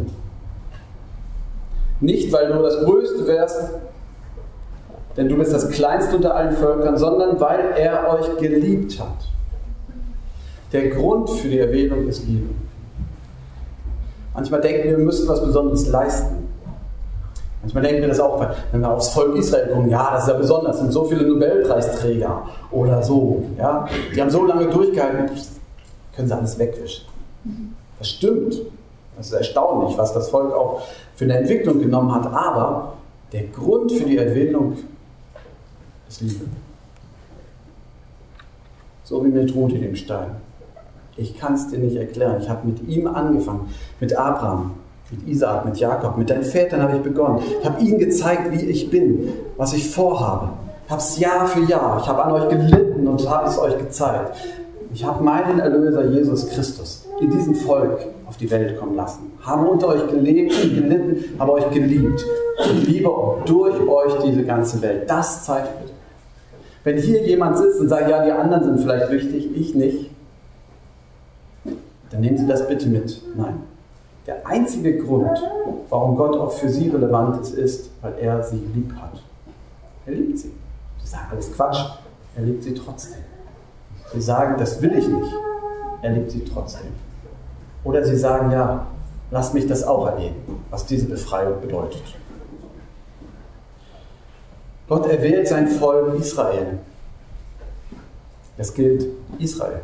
Nicht, 2.00 2.32
weil 2.32 2.50
du 2.50 2.62
das 2.62 2.84
Größte 2.84 3.26
wärst, 3.26 3.70
denn 5.16 5.28
du 5.28 5.36
bist 5.36 5.52
das 5.52 5.68
Kleinste 5.70 6.16
unter 6.16 6.34
allen 6.34 6.56
Völkern, 6.56 6.96
sondern 6.96 7.38
weil 7.38 7.72
er 7.76 8.08
euch 8.10 8.38
geliebt 8.38 8.98
hat. 8.98 9.28
Der 10.72 10.88
Grund 10.88 11.28
für 11.30 11.48
die 11.48 11.58
Erwählung 11.58 12.08
ist 12.08 12.26
Liebe. 12.26 12.48
Manchmal 14.34 14.60
denken 14.62 14.84
wir, 14.84 14.98
wir 14.98 15.04
müssten 15.04 15.28
was 15.28 15.44
Besonderes 15.44 15.86
leisten. 15.88 16.35
Manchmal 17.66 17.82
denken 17.82 18.02
wir 18.02 18.08
das 18.08 18.20
auch, 18.20 18.46
wenn 18.70 18.80
wir 18.80 18.90
aufs 18.92 19.08
Volk 19.08 19.34
Israel 19.34 19.66
gucken, 19.66 19.90
ja, 19.90 20.12
das 20.12 20.22
ist 20.22 20.28
ja 20.28 20.34
besonders, 20.34 20.78
sind 20.78 20.92
so 20.92 21.04
viele 21.04 21.26
Nobelpreisträger 21.26 22.44
oder 22.70 23.02
so. 23.02 23.42
Ja? 23.58 23.86
Die 24.14 24.20
haben 24.20 24.30
so 24.30 24.46
lange 24.46 24.68
durchgehalten, 24.68 25.30
können 26.14 26.28
sie 26.28 26.36
alles 26.36 26.56
wegwischen. 26.60 27.06
Das 27.98 28.08
stimmt. 28.08 28.54
Das 29.16 29.26
ist 29.26 29.32
erstaunlich, 29.32 29.98
was 29.98 30.12
das 30.12 30.28
Volk 30.28 30.54
auch 30.54 30.82
für 31.16 31.24
eine 31.24 31.38
Entwicklung 31.38 31.80
genommen 31.80 32.14
hat. 32.14 32.32
Aber 32.32 32.92
der 33.32 33.48
Grund 33.48 33.90
für 33.90 34.04
die 34.04 34.18
Erwählung 34.18 34.76
ist 36.08 36.20
Liebe. 36.20 36.44
So 39.02 39.24
wie 39.24 39.28
mit 39.28 39.52
Ruth 39.56 39.72
in 39.72 39.82
dem 39.82 39.96
Stein. 39.96 40.36
Ich 41.16 41.36
kann 41.36 41.54
es 41.54 41.68
dir 41.68 41.78
nicht 41.78 41.96
erklären. 41.96 42.40
Ich 42.40 42.48
habe 42.48 42.68
mit 42.68 42.86
ihm 42.86 43.08
angefangen, 43.08 43.74
mit 43.98 44.16
Abraham, 44.16 44.74
mit 45.10 45.28
Isaak, 45.28 45.64
mit 45.64 45.76
Jakob, 45.76 46.16
mit 46.16 46.30
deinen 46.30 46.42
Vätern 46.42 46.82
habe 46.82 46.96
ich 46.96 47.02
begonnen. 47.02 47.40
Ich 47.60 47.66
habe 47.66 47.80
ihnen 47.80 47.98
gezeigt, 47.98 48.50
wie 48.50 48.64
ich 48.64 48.90
bin, 48.90 49.28
was 49.56 49.72
ich 49.72 49.88
vorhabe. 49.88 50.50
Ich 50.84 50.90
habe 50.90 51.00
es 51.00 51.18
Jahr 51.18 51.46
für 51.46 51.60
Jahr. 51.60 52.00
Ich 52.00 52.08
habe 52.08 52.24
an 52.24 52.32
euch 52.32 52.48
gelitten 52.48 53.06
und 53.06 53.28
habe 53.28 53.48
es 53.48 53.58
euch 53.58 53.78
gezeigt. 53.78 54.36
Ich 54.92 55.04
habe 55.04 55.22
meinen 55.22 55.58
Erlöser 55.58 56.06
Jesus 56.06 56.48
Christus 56.48 57.06
in 57.20 57.30
diesem 57.30 57.54
Volk 57.54 57.98
auf 58.26 58.36
die 58.36 58.50
Welt 58.50 58.78
kommen 58.78 58.96
lassen. 58.96 59.32
Habe 59.42 59.68
unter 59.68 59.88
euch 59.88 60.06
gelebt 60.08 60.54
und 60.62 60.74
gelitten, 60.74 61.38
habe 61.38 61.52
euch 61.52 61.70
geliebt. 61.70 62.24
Ich 62.64 62.88
liebe 62.88 63.10
durch 63.44 63.88
euch 63.88 64.18
diese 64.24 64.44
ganze 64.44 64.80
Welt. 64.82 65.08
Das 65.08 65.44
zeigt 65.44 65.68
mir. 65.82 65.90
Wenn 66.84 66.98
hier 66.98 67.22
jemand 67.26 67.58
sitzt 67.58 67.80
und 67.80 67.88
sagt, 67.88 68.08
ja, 68.08 68.24
die 68.24 68.30
anderen 68.30 68.64
sind 68.64 68.80
vielleicht 68.80 69.10
wichtig, 69.10 69.50
ich 69.56 69.74
nicht, 69.74 70.10
dann 72.10 72.20
nehmen 72.20 72.38
Sie 72.38 72.46
das 72.46 72.66
bitte 72.68 72.88
mit. 72.88 73.20
Nein. 73.36 73.62
Der 74.26 74.44
einzige 74.44 74.98
Grund, 74.98 75.38
warum 75.88 76.16
Gott 76.16 76.36
auch 76.36 76.52
für 76.52 76.68
Sie 76.68 76.88
relevant 76.88 77.40
ist, 77.40 77.54
ist, 77.54 77.90
weil 78.02 78.14
er 78.20 78.42
Sie 78.42 78.56
lieb 78.74 78.92
hat. 79.00 79.22
Er 80.04 80.14
liebt 80.14 80.38
Sie. 80.38 80.52
Sie 80.98 81.06
sagen 81.06 81.26
alles 81.30 81.52
Quatsch, 81.52 81.78
er 82.34 82.42
liebt 82.42 82.64
Sie 82.64 82.74
trotzdem. 82.74 83.22
Sie 84.12 84.20
sagen, 84.20 84.56
das 84.58 84.82
will 84.82 84.98
ich 84.98 85.06
nicht, 85.06 85.32
er 86.02 86.10
liebt 86.10 86.32
Sie 86.32 86.44
trotzdem. 86.44 86.88
Oder 87.84 88.04
Sie 88.04 88.16
sagen, 88.16 88.50
ja, 88.50 88.86
lass 89.30 89.52
mich 89.52 89.68
das 89.68 89.84
auch 89.84 90.06
erleben, 90.06 90.64
was 90.70 90.86
diese 90.86 91.06
Befreiung 91.06 91.60
bedeutet. 91.60 92.02
Gott 94.88 95.06
erwählt 95.06 95.46
sein 95.46 95.68
Volk 95.68 96.18
Israel. 96.18 96.78
Es 98.56 98.74
gilt 98.74 99.06
Israel. 99.38 99.82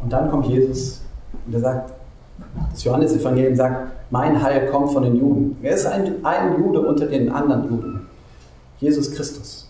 Und 0.00 0.10
dann 0.10 0.30
kommt 0.30 0.46
Jesus 0.46 1.02
und 1.46 1.54
er 1.54 1.60
sagt, 1.60 1.92
das 2.72 2.84
Johannesevangelium 2.84 3.54
sagt, 3.54 3.92
mein 4.10 4.42
Heil 4.42 4.66
kommt 4.70 4.92
von 4.92 5.02
den 5.02 5.16
Juden. 5.16 5.56
Er 5.62 5.74
ist 5.74 5.86
ein, 5.86 6.24
ein 6.24 6.58
Jude 6.58 6.80
unter 6.80 7.06
den 7.06 7.30
anderen 7.30 7.64
Juden. 7.64 8.06
Jesus 8.78 9.12
Christus. 9.12 9.68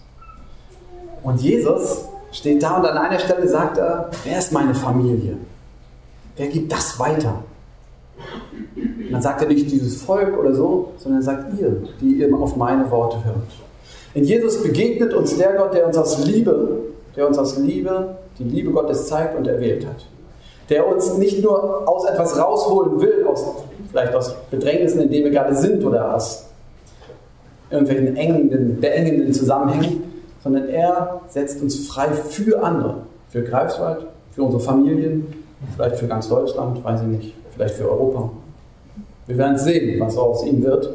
Und 1.23 1.40
Jesus 1.40 2.05
steht 2.33 2.62
da 2.62 2.79
und 2.79 2.87
an 2.87 2.97
einer 2.97 3.19
Stelle 3.19 3.47
sagt 3.49 3.79
er, 3.79 4.11
wer 4.25 4.38
ist 4.38 4.52
meine 4.52 4.75
Familie? 4.75 5.37
Wer 6.37 6.47
gibt 6.47 6.73
das 6.73 6.99
weiter? 6.99 7.43
Und 8.76 9.12
dann 9.12 9.23
sagt 9.23 9.43
er 9.43 9.49
nicht 9.49 9.71
dieses 9.71 10.02
Volk 10.02 10.38
oder 10.38 10.55
so, 10.55 10.93
sondern 10.99 11.21
er 11.21 11.25
sagt 11.25 11.59
ihr, 11.59 11.83
die 12.00 12.14
ihr 12.14 12.35
auf 12.35 12.57
meine 12.57 12.90
Worte 12.90 13.25
hört. 13.25 13.37
In 14.14 14.25
Jesus 14.25 14.62
begegnet 14.62 15.12
uns 15.12 15.37
der 15.37 15.55
Gott, 15.55 15.75
der 15.75 15.87
uns 15.87 15.97
aus 15.97 16.25
Liebe, 16.25 16.83
der 17.17 17.26
uns 17.26 17.37
aus 17.38 17.59
Liebe 17.59 18.17
die 18.38 18.45
Liebe 18.45 18.71
Gottes 18.71 19.09
zeigt 19.09 19.37
und 19.37 19.47
erwählt 19.47 19.87
hat 19.87 20.07
der 20.70 20.86
uns 20.86 21.18
nicht 21.18 21.42
nur 21.42 21.88
aus 21.88 22.04
etwas 22.04 22.38
rausholen 22.38 23.00
will, 23.00 23.26
aus, 23.26 23.44
vielleicht 23.90 24.14
aus 24.14 24.34
Bedrängnissen, 24.50 25.02
in 25.02 25.10
denen 25.10 25.24
wir 25.24 25.32
gerade 25.32 25.54
sind 25.54 25.84
oder 25.84 26.14
aus 26.14 26.46
irgendwelchen 27.70 28.16
engenden, 28.16 28.80
beengenden 28.80 29.32
Zusammenhängen, 29.32 30.04
sondern 30.42 30.68
er 30.68 31.20
setzt 31.28 31.60
uns 31.60 31.86
frei 31.88 32.08
für 32.08 32.62
andere, 32.62 33.02
für 33.28 33.42
Greifswald, 33.42 34.06
für 34.32 34.44
unsere 34.44 34.62
Familien, 34.62 35.26
vielleicht 35.74 35.96
für 35.96 36.06
ganz 36.06 36.28
Deutschland, 36.28 36.82
weiß 36.82 37.02
ich 37.02 37.06
nicht, 37.08 37.34
vielleicht 37.54 37.74
für 37.74 37.90
Europa. 37.90 38.30
Wir 39.26 39.38
werden 39.38 39.58
sehen, 39.58 40.00
was 40.00 40.16
aus 40.16 40.44
ihm 40.44 40.62
wird. 40.62 40.90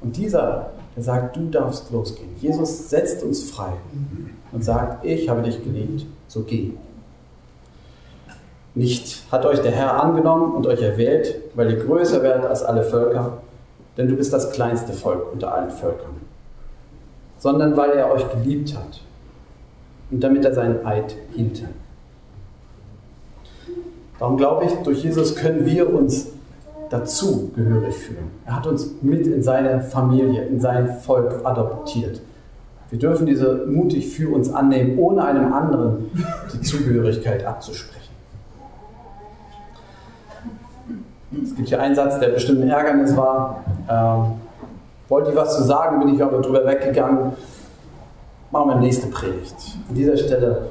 Und 0.00 0.16
dieser, 0.16 0.70
der 0.96 1.02
sagt, 1.02 1.36
du 1.36 1.48
darfst 1.48 1.90
losgehen. 1.90 2.28
Jesus 2.40 2.90
setzt 2.90 3.22
uns 3.22 3.50
frei 3.50 3.72
und 4.52 4.64
sagt, 4.64 5.04
ich 5.04 5.28
habe 5.28 5.42
dich 5.42 5.62
geliebt, 5.62 6.06
so 6.28 6.42
geh. 6.42 6.72
Nicht 8.74 9.24
hat 9.30 9.44
euch 9.44 9.60
der 9.60 9.72
Herr 9.72 10.02
angenommen 10.02 10.54
und 10.54 10.66
euch 10.66 10.80
erwählt, 10.80 11.36
weil 11.54 11.70
ihr 11.70 11.84
größer 11.84 12.22
werdet 12.22 12.46
als 12.46 12.62
alle 12.62 12.82
Völker, 12.82 13.38
denn 13.96 14.08
du 14.08 14.16
bist 14.16 14.32
das 14.32 14.50
kleinste 14.52 14.92
Volk 14.92 15.32
unter 15.32 15.54
allen 15.54 15.70
Völkern, 15.70 16.16
sondern 17.38 17.76
weil 17.76 17.90
er 17.90 18.10
euch 18.10 18.30
geliebt 18.32 18.74
hat 18.74 19.00
und 20.10 20.24
damit 20.24 20.44
er 20.44 20.54
seinen 20.54 20.86
Eid 20.86 21.14
hielt. 21.34 21.64
Darum 24.18 24.36
glaube 24.36 24.64
ich, 24.66 24.72
durch 24.84 25.02
Jesus 25.02 25.34
können 25.36 25.66
wir 25.66 25.92
uns 25.92 26.28
dazu 26.88 27.50
gehörig 27.56 27.94
fühlen. 27.94 28.30
Er 28.46 28.56
hat 28.56 28.66
uns 28.66 28.90
mit 29.02 29.26
in 29.26 29.42
seine 29.42 29.80
Familie, 29.80 30.44
in 30.44 30.60
sein 30.60 31.00
Volk 31.00 31.40
adoptiert. 31.44 32.20
Wir 32.90 32.98
dürfen 32.98 33.26
diese 33.26 33.66
mutig 33.66 34.08
für 34.10 34.32
uns 34.34 34.52
annehmen, 34.52 34.98
ohne 34.98 35.24
einem 35.24 35.52
anderen 35.52 36.10
die 36.52 36.60
Zugehörigkeit 36.60 37.44
abzusprechen. 37.44 38.11
Es 41.52 41.56
gibt 41.56 41.68
hier 41.68 41.82
einen 41.82 41.94
Satz, 41.94 42.18
der 42.18 42.28
bestimmt 42.28 42.62
ein 42.62 42.70
Ärgernis 42.70 43.14
war. 43.14 43.62
Ähm, 43.86 44.40
wollte 45.10 45.30
ich 45.30 45.36
was 45.36 45.54
zu 45.54 45.64
sagen, 45.64 46.00
bin 46.00 46.14
ich 46.14 46.22
aber 46.22 46.40
drüber 46.40 46.64
weggegangen. 46.64 47.34
Machen 48.50 48.70
wir 48.70 48.76
nächste 48.76 49.08
Predigt. 49.08 49.54
An 49.86 49.94
dieser 49.94 50.16
Stelle 50.16 50.70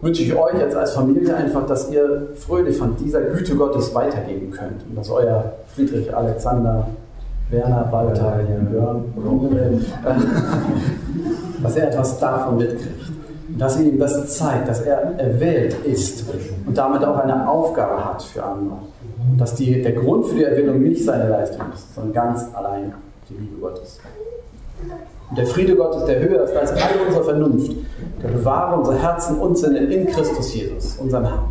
wünsche 0.00 0.22
ich 0.22 0.34
euch 0.34 0.54
jetzt 0.54 0.74
als 0.74 0.94
Familie 0.94 1.36
einfach, 1.36 1.66
dass 1.66 1.90
ihr 1.90 2.28
fröhlich 2.34 2.78
von 2.78 2.96
dieser 2.96 3.20
Güte 3.20 3.54
Gottes 3.56 3.94
weitergeben 3.94 4.50
könnt 4.50 4.82
und 4.88 4.96
dass 4.96 5.10
euer 5.10 5.52
Friedrich, 5.66 6.16
Alexander, 6.16 6.86
Werner, 7.50 7.88
Walter, 7.90 8.40
Jörn, 8.72 9.04
dass 11.62 11.76
er 11.76 11.88
etwas 11.88 12.18
davon 12.18 12.56
mitkriegt. 12.56 13.12
Dass 13.48 13.78
ihm 13.80 13.98
das 13.98 14.36
zeigt, 14.36 14.68
dass 14.68 14.82
er 14.82 15.18
erwählt 15.18 15.84
ist 15.84 16.24
und 16.66 16.76
damit 16.76 17.04
auch 17.04 17.18
eine 17.18 17.48
Aufgabe 17.48 18.04
hat 18.04 18.22
für 18.22 18.42
andere. 18.42 18.78
Und 19.30 19.38
dass 19.38 19.54
die, 19.54 19.82
der 19.82 19.92
Grund 19.92 20.26
für 20.26 20.36
die 20.36 20.44
Erwählung 20.44 20.80
nicht 20.82 21.04
seine 21.04 21.28
Leistung 21.28 21.66
ist, 21.74 21.94
sondern 21.94 22.12
ganz 22.12 22.54
allein 22.54 22.94
die 23.28 23.34
Liebe 23.34 23.56
Gottes. 23.60 23.98
Und 25.30 25.38
der 25.38 25.46
Friede 25.46 25.76
Gottes, 25.76 26.04
der 26.04 26.20
höher 26.20 26.44
ist 26.44 26.56
als 26.56 26.72
all 26.72 27.06
unsere 27.06 27.24
Vernunft, 27.24 27.72
der 28.22 28.28
bewahre 28.28 28.78
unsere 28.78 28.98
Herzen 28.98 29.38
und 29.38 29.56
Sinne 29.56 29.78
in 29.78 30.06
Christus 30.06 30.54
Jesus, 30.54 30.96
unserem 30.96 31.24
Herrn. 31.24 31.44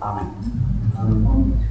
Amen. 0.00 0.26
Amen. 0.96 1.67